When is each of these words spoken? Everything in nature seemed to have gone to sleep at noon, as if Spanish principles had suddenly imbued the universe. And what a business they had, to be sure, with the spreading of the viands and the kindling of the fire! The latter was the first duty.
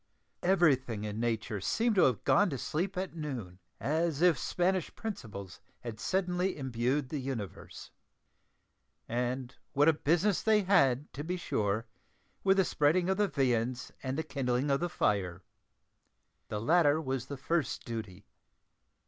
Everything 0.41 1.03
in 1.03 1.19
nature 1.19 1.61
seemed 1.61 1.93
to 1.93 2.05
have 2.05 2.23
gone 2.23 2.49
to 2.49 2.57
sleep 2.57 2.97
at 2.97 3.15
noon, 3.15 3.59
as 3.79 4.19
if 4.23 4.35
Spanish 4.35 4.95
principles 4.95 5.61
had 5.81 5.99
suddenly 5.99 6.57
imbued 6.57 7.09
the 7.09 7.19
universe. 7.19 7.91
And 9.07 9.55
what 9.73 9.87
a 9.87 9.93
business 9.93 10.41
they 10.41 10.63
had, 10.63 11.13
to 11.13 11.23
be 11.23 11.37
sure, 11.37 11.85
with 12.43 12.57
the 12.57 12.65
spreading 12.65 13.09
of 13.11 13.17
the 13.17 13.27
viands 13.27 13.91
and 14.01 14.17
the 14.17 14.23
kindling 14.23 14.71
of 14.71 14.79
the 14.79 14.89
fire! 14.89 15.43
The 16.47 16.59
latter 16.59 16.99
was 16.99 17.27
the 17.27 17.37
first 17.37 17.85
duty. 17.85 18.25